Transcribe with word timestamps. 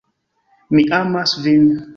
Mi 0.75 0.87
amas 1.01 1.31
vin 1.45 1.65